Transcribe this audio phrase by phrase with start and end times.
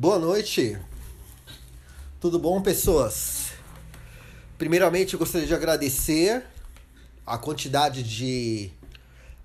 [0.00, 0.78] Boa noite.
[2.18, 3.50] Tudo bom, pessoas?
[4.56, 6.42] Primeiramente, eu gostaria de agradecer
[7.26, 8.70] a quantidade de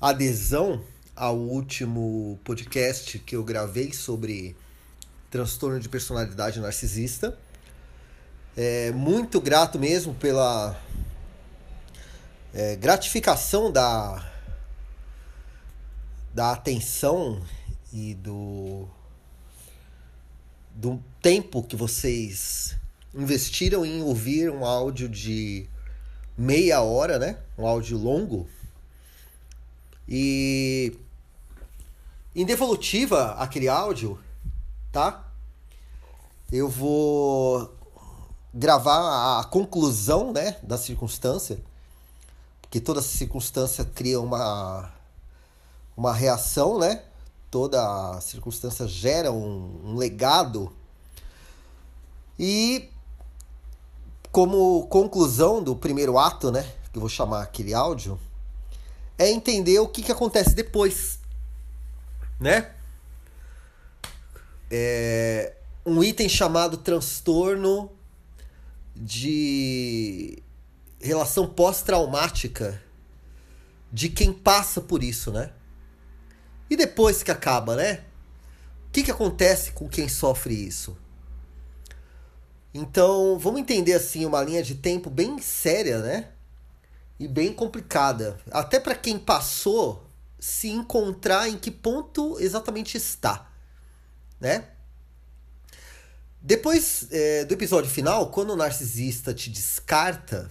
[0.00, 0.80] adesão
[1.16, 4.54] ao último podcast que eu gravei sobre
[5.28, 7.36] transtorno de personalidade narcisista.
[8.56, 10.80] É, muito grato mesmo pela
[12.54, 14.24] é, gratificação da,
[16.32, 17.42] da atenção
[17.92, 18.88] e do
[20.74, 22.76] do tempo que vocês
[23.14, 25.68] investiram em ouvir um áudio de
[26.36, 27.38] meia hora, né?
[27.56, 28.48] Um áudio longo.
[30.08, 30.98] E
[32.34, 34.18] em devolutiva aquele áudio,
[34.90, 35.24] tá?
[36.52, 37.72] Eu vou
[38.52, 41.58] gravar a conclusão, né, da circunstância,
[42.60, 44.92] porque toda circunstância cria uma
[45.96, 47.02] uma reação, né?
[47.54, 50.72] Toda circunstância gera um, um legado.
[52.36, 52.90] E
[54.32, 58.18] como conclusão do primeiro ato, né, que eu vou chamar aquele áudio,
[59.16, 61.20] é entender o que, que acontece depois,
[62.40, 62.72] né?
[64.68, 65.54] É
[65.86, 67.88] um item chamado transtorno
[68.96, 70.42] de
[71.00, 72.82] relação pós-traumática
[73.92, 75.52] de quem passa por isso, né?
[76.68, 78.04] E depois que acaba, né?
[78.88, 80.96] O que, que acontece com quem sofre isso?
[82.72, 86.30] Então, vamos entender assim uma linha de tempo bem séria, né?
[87.18, 88.38] E bem complicada.
[88.50, 90.04] Até para quem passou
[90.40, 93.50] se encontrar em que ponto exatamente está,
[94.40, 94.68] né?
[96.40, 100.50] Depois é, do episódio final, quando o narcisista te descarta,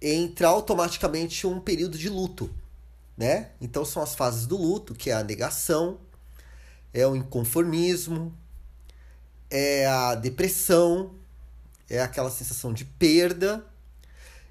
[0.00, 2.52] entra automaticamente um período de luto
[3.16, 3.50] né?
[3.60, 6.00] Então são as fases do luto, que é a negação,
[6.92, 8.36] é o inconformismo,
[9.50, 11.14] é a depressão,
[11.88, 13.64] é aquela sensação de perda.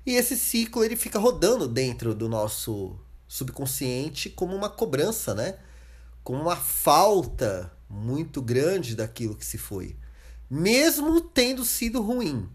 [0.06, 5.58] E esse ciclo ele fica rodando dentro do nosso subconsciente como uma cobrança, né?
[6.24, 9.96] Como uma falta muito grande daquilo que se foi,
[10.50, 12.50] mesmo tendo sido ruim.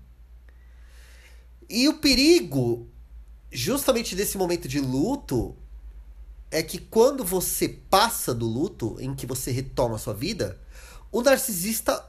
[1.69, 2.89] E o perigo
[3.50, 5.56] justamente desse momento de luto
[6.51, 10.59] é que quando você passa do luto, em que você retoma a sua vida,
[11.11, 12.05] o narcisista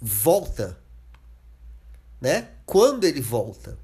[0.00, 0.78] volta.
[2.20, 2.48] Né?
[2.64, 3.78] Quando ele volta.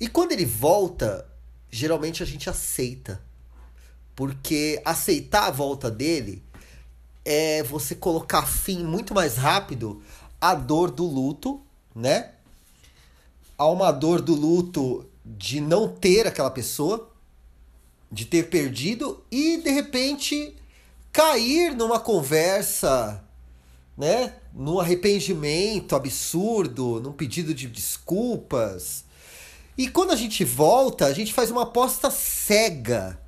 [0.00, 1.26] E quando ele volta,
[1.70, 3.20] geralmente a gente aceita.
[4.14, 6.42] Porque aceitar a volta dele
[7.24, 10.02] é você colocar fim muito mais rápido
[10.40, 11.60] à dor do luto,
[11.94, 12.32] né?
[13.58, 17.10] A uma dor do luto de não ter aquela pessoa,
[18.10, 20.54] de ter perdido e de repente
[21.12, 23.24] cair numa conversa,
[23.96, 29.04] né, num arrependimento absurdo, num pedido de desculpas.
[29.78, 33.20] E quando a gente volta, a gente faz uma aposta cega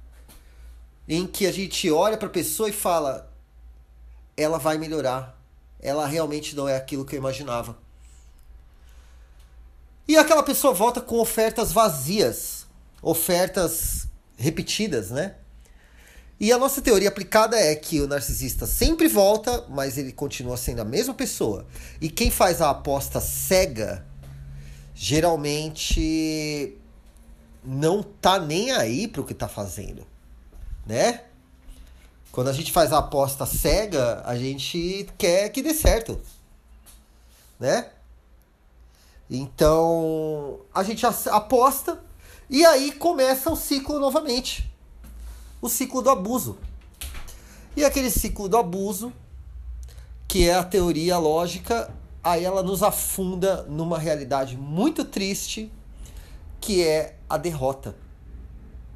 [1.09, 3.33] em que a gente olha para a pessoa e fala:
[4.37, 5.37] ela vai melhorar.
[5.81, 7.79] Ela realmente não é aquilo que eu imaginava.
[10.09, 12.67] E aquela pessoa volta com ofertas vazias,
[13.03, 14.08] ofertas
[14.39, 15.35] repetidas, né?
[16.41, 20.81] E a nossa teoria aplicada é que o narcisista sempre volta, mas ele continua sendo
[20.81, 21.67] a mesma pessoa.
[22.01, 24.07] E quem faz a aposta cega
[24.95, 26.77] geralmente
[27.65, 30.07] não tá nem aí pro que tá fazendo,
[30.87, 31.25] né?
[32.31, 36.21] Quando a gente faz a aposta cega, a gente quer que dê certo,
[37.59, 37.91] né?
[39.29, 42.01] Então, a gente aposta
[42.51, 44.71] e aí começa o ciclo novamente.
[45.61, 46.59] O ciclo do abuso.
[47.77, 49.13] E aquele ciclo do abuso,
[50.27, 51.93] que é a teoria lógica,
[52.23, 55.71] aí ela nos afunda numa realidade muito triste,
[56.61, 57.95] que é a derrota.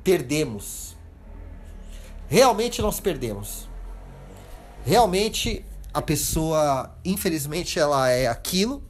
[0.03, 0.97] Perdemos.
[2.29, 3.69] Realmente nós perdemos.
[4.85, 8.83] Realmente a pessoa, infelizmente, ela é aquilo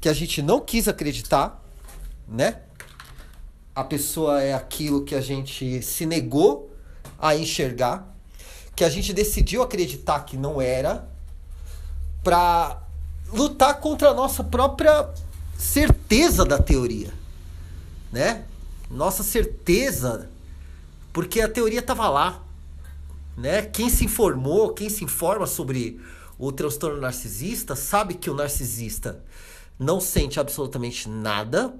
[0.00, 1.62] que a gente não quis acreditar,
[2.28, 2.62] né?
[3.80, 6.70] A pessoa é aquilo que a gente se negou
[7.18, 8.14] a enxergar,
[8.76, 11.08] que a gente decidiu acreditar que não era,
[12.22, 12.82] para
[13.32, 15.08] lutar contra a nossa própria
[15.56, 17.10] certeza da teoria,
[18.12, 18.44] né?
[18.90, 20.28] Nossa certeza,
[21.10, 22.42] porque a teoria estava lá,
[23.34, 23.62] né?
[23.62, 25.98] Quem se informou, quem se informa sobre
[26.38, 29.24] o transtorno narcisista, sabe que o narcisista
[29.78, 31.74] não sente absolutamente nada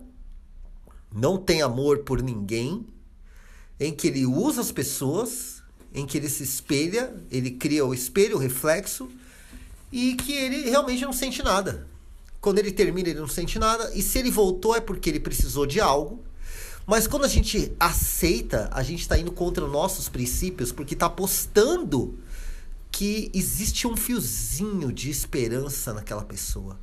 [1.12, 2.87] não tem amor por ninguém,
[3.79, 5.61] em que ele usa as pessoas
[5.93, 9.09] em que ele se espelha, ele cria o espelho, o reflexo,
[9.91, 11.87] e que ele realmente não sente nada.
[12.41, 15.67] Quando ele termina, ele não sente nada, e se ele voltou é porque ele precisou
[15.67, 16.23] de algo.
[16.87, 21.07] Mas quando a gente aceita, a gente está indo contra os nossos princípios, porque está
[21.07, 22.19] apostando
[22.91, 26.79] que existe um fiozinho de esperança naquela pessoa.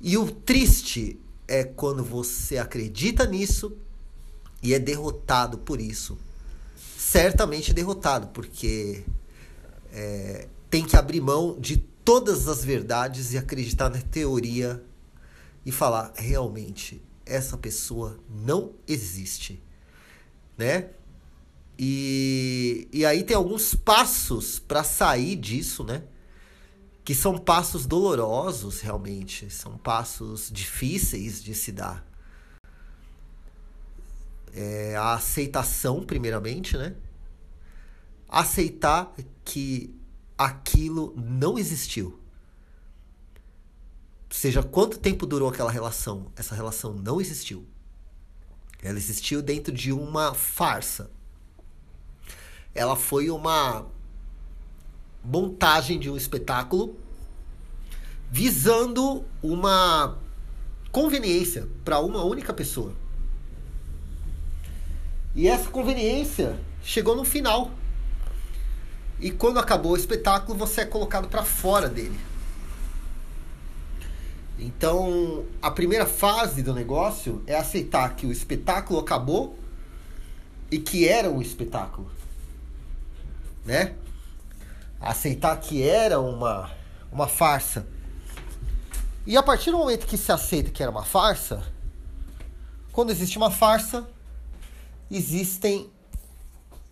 [0.00, 1.18] E o triste
[1.48, 3.76] é quando você acredita nisso
[4.62, 6.18] e é derrotado por isso.
[6.96, 9.04] Certamente derrotado, porque
[9.92, 14.82] é, tem que abrir mão de todas as verdades e acreditar na teoria
[15.64, 19.60] e falar realmente essa pessoa não existe,
[20.56, 20.90] né?
[21.78, 26.04] E, e aí tem alguns passos para sair disso, né?
[27.06, 29.48] Que são passos dolorosos, realmente.
[29.48, 32.04] São passos difíceis de se dar.
[34.52, 36.96] É a aceitação, primeiramente, né?
[38.28, 39.14] Aceitar
[39.44, 39.94] que
[40.36, 42.20] aquilo não existiu.
[44.28, 47.64] Seja quanto tempo durou aquela relação, essa relação não existiu.
[48.82, 51.10] Ela existiu dentro de uma farsa
[52.76, 53.86] ela foi uma
[55.26, 56.96] montagem de um espetáculo
[58.30, 60.16] visando uma
[60.90, 62.92] conveniência para uma única pessoa.
[65.34, 67.70] E essa conveniência chegou no final.
[69.20, 72.18] E quando acabou o espetáculo, você é colocado para fora dele.
[74.58, 79.58] Então, a primeira fase do negócio é aceitar que o espetáculo acabou
[80.70, 82.10] e que era um espetáculo
[83.66, 83.94] né?
[85.00, 86.70] Aceitar que era uma,
[87.12, 87.86] uma farsa.
[89.26, 91.62] E a partir do momento que se aceita que era uma farsa,
[92.92, 94.08] quando existe uma farsa,
[95.10, 95.90] existem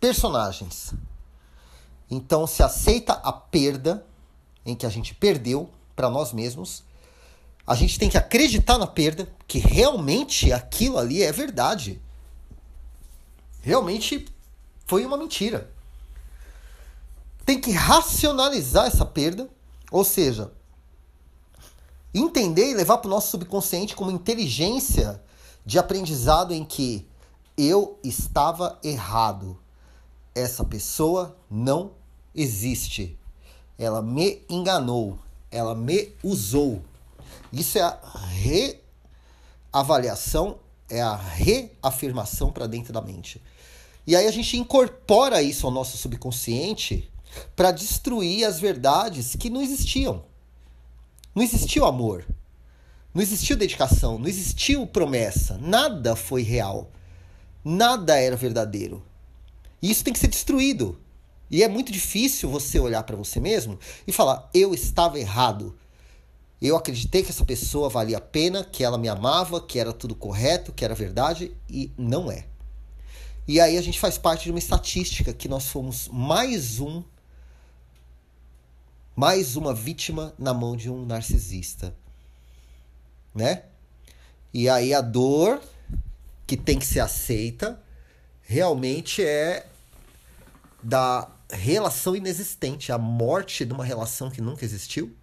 [0.00, 0.94] personagens.
[2.10, 4.04] Então se aceita a perda
[4.66, 6.84] em que a gente perdeu para nós mesmos.
[7.66, 12.00] A gente tem que acreditar na perda, que realmente aquilo ali é verdade.
[13.62, 14.26] Realmente
[14.86, 15.73] foi uma mentira
[17.44, 19.48] tem que racionalizar essa perda,
[19.90, 20.50] ou seja,
[22.12, 25.22] entender e levar para o nosso subconsciente como inteligência
[25.64, 27.06] de aprendizado em que
[27.56, 29.58] eu estava errado.
[30.34, 31.92] Essa pessoa não
[32.34, 33.18] existe.
[33.78, 35.18] Ela me enganou.
[35.50, 36.82] Ela me usou.
[37.52, 38.00] Isso é a
[39.72, 40.58] reavaliação,
[40.88, 43.40] é a reafirmação para dentro da mente.
[44.06, 47.10] E aí a gente incorpora isso ao nosso subconsciente
[47.54, 50.24] para destruir as verdades que não existiam.
[51.34, 52.24] Não existiu amor.
[53.12, 56.90] Não existiu dedicação, não existiu promessa, nada foi real.
[57.64, 59.04] Nada era verdadeiro.
[59.80, 60.98] E isso tem que ser destruído.
[61.50, 65.78] E é muito difícil você olhar para você mesmo e falar: eu estava errado.
[66.60, 70.14] Eu acreditei que essa pessoa valia a pena, que ela me amava, que era tudo
[70.14, 72.46] correto, que era verdade e não é.
[73.46, 77.02] E aí a gente faz parte de uma estatística que nós fomos mais um
[79.16, 81.94] mais uma vítima na mão de um narcisista.
[83.34, 83.64] Né?
[84.52, 85.62] E aí a dor
[86.46, 87.80] que tem que ser aceita
[88.42, 89.66] realmente é
[90.82, 95.16] da relação inexistente, a morte de uma relação que nunca existiu.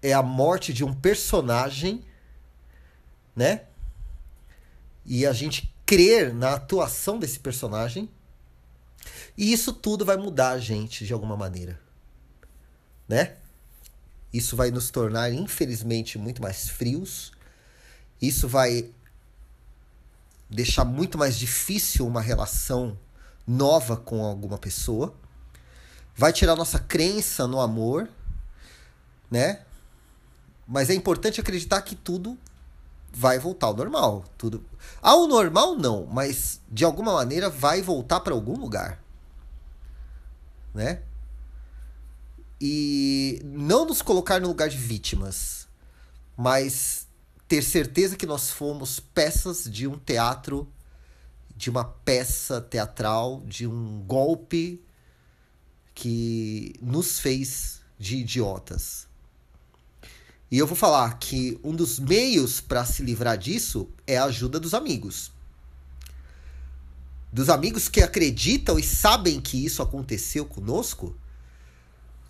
[0.00, 2.04] É a morte de um personagem,
[3.34, 3.64] né?
[5.04, 8.08] E a gente crer na atuação desse personagem.
[9.36, 11.87] E isso tudo vai mudar a gente de alguma maneira
[13.08, 13.36] né?
[14.32, 17.32] Isso vai nos tornar, infelizmente, muito mais frios.
[18.20, 18.90] Isso vai
[20.50, 22.98] deixar muito mais difícil uma relação
[23.46, 25.14] nova com alguma pessoa.
[26.14, 28.08] Vai tirar nossa crença no amor,
[29.30, 29.62] né?
[30.66, 32.36] Mas é importante acreditar que tudo
[33.10, 34.64] vai voltar ao normal, tudo.
[35.00, 39.02] Ao normal não, mas de alguma maneira vai voltar para algum lugar.
[40.74, 41.02] Né?
[42.60, 45.68] E não nos colocar no lugar de vítimas,
[46.36, 47.06] mas
[47.46, 50.70] ter certeza que nós fomos peças de um teatro,
[51.56, 54.82] de uma peça teatral, de um golpe
[55.94, 59.08] que nos fez de idiotas.
[60.50, 64.58] E eu vou falar que um dos meios para se livrar disso é a ajuda
[64.58, 65.30] dos amigos.
[67.30, 71.14] Dos amigos que acreditam e sabem que isso aconteceu conosco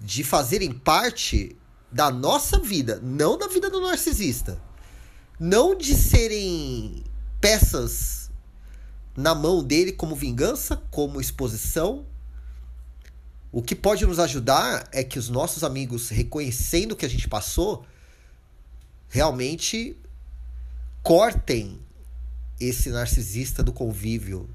[0.01, 1.57] de fazerem parte
[1.91, 4.61] da nossa vida, não da vida do narcisista.
[5.39, 7.05] Não de serem
[7.41, 8.31] peças
[9.17, 12.07] na mão dele como vingança, como exposição.
[13.51, 17.29] O que pode nos ajudar é que os nossos amigos, reconhecendo o que a gente
[17.29, 17.85] passou,
[19.09, 19.97] realmente
[21.03, 21.81] cortem
[22.61, 24.49] esse narcisista do convívio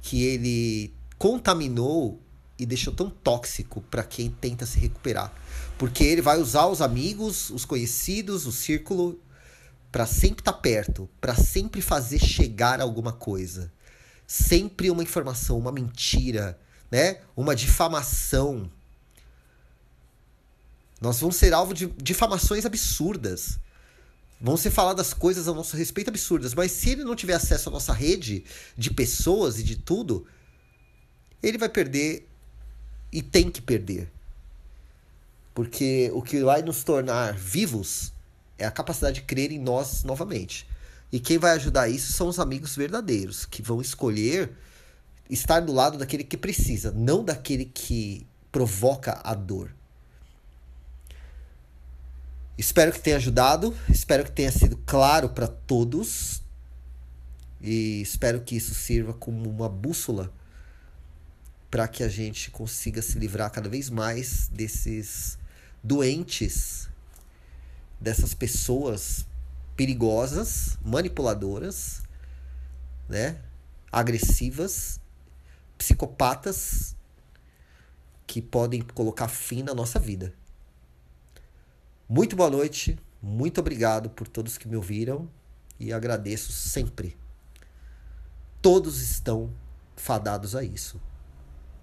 [0.00, 2.20] que ele contaminou
[2.60, 5.32] e deixou tão tóxico para quem tenta se recuperar.
[5.78, 9.18] Porque ele vai usar os amigos, os conhecidos, o círculo
[9.90, 13.72] para sempre estar tá perto, para sempre fazer chegar alguma coisa.
[14.26, 17.22] Sempre uma informação, uma mentira, né?
[17.34, 18.70] Uma difamação.
[21.00, 23.58] Nós vamos ser alvo de difamações absurdas.
[24.40, 27.72] Vão ser faladas coisas a nosso respeito absurdas, mas se ele não tiver acesso à
[27.72, 28.44] nossa rede
[28.76, 30.26] de pessoas e de tudo,
[31.42, 32.29] ele vai perder
[33.12, 34.10] e tem que perder.
[35.54, 38.12] Porque o que vai nos tornar vivos
[38.56, 40.66] é a capacidade de crer em nós novamente.
[41.12, 44.52] E quem vai ajudar isso são os amigos verdadeiros, que vão escolher
[45.28, 49.74] estar do lado daquele que precisa, não daquele que provoca a dor.
[52.56, 56.42] Espero que tenha ajudado, espero que tenha sido claro para todos
[57.60, 60.32] e espero que isso sirva como uma bússola
[61.70, 65.38] para que a gente consiga se livrar cada vez mais desses
[65.82, 66.88] doentes,
[68.00, 69.24] dessas pessoas
[69.76, 72.02] perigosas, manipuladoras,
[73.08, 73.40] né?
[73.92, 75.00] agressivas,
[75.78, 76.94] psicopatas
[78.26, 80.34] que podem colocar fim na nossa vida.
[82.08, 85.28] Muito boa noite, muito obrigado por todos que me ouviram
[85.78, 87.16] e agradeço sempre.
[88.60, 89.52] Todos estão
[89.96, 91.00] fadados a isso.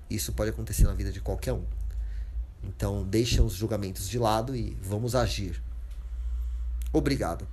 [0.10, 1.64] Isso pode acontecer na vida de qualquer um.
[2.64, 5.62] Então, deixem os julgamentos de lado e vamos agir.
[6.92, 7.48] Obrigado.